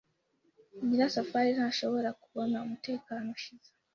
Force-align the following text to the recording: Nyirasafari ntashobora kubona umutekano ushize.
Nyirasafari 0.85 1.49
ntashobora 1.57 2.09
kubona 2.21 2.61
umutekano 2.65 3.27
ushize. 3.37 3.69